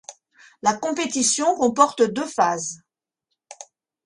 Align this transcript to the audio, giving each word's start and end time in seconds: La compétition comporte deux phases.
La 0.63 0.73
compétition 0.73 1.55
comporte 1.57 2.01
deux 2.01 2.25
phases. 2.25 2.81